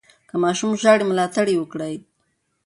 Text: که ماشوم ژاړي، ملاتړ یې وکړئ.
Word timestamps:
که 0.29 0.35
ماشوم 0.43 0.71
ژاړي، 0.81 1.03
ملاتړ 1.09 1.45
یې 1.51 1.57
وکړئ. 1.59 1.95